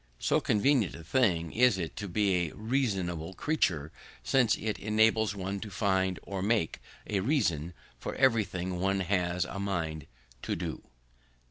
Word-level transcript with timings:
So 0.17 0.39
convenient 0.41 0.95
a 0.95 1.03
thing 1.03 1.51
is 1.51 1.77
it 1.77 1.95
to 1.97 2.07
be 2.07 2.33
a 2.49 2.55
reasonable 2.55 3.35
creature, 3.35 3.91
since 4.23 4.57
it 4.57 4.79
enables 4.79 5.35
one 5.35 5.59
to 5.59 5.69
find 5.69 6.17
or 6.23 6.41
make 6.41 6.81
a 7.05 7.19
reason 7.19 7.75
for 7.99 8.15
everything 8.15 8.79
one 8.79 9.01
has 9.01 9.45
a 9.45 9.59
mind 9.59 10.07
to 10.41 10.55
do. 10.55 10.81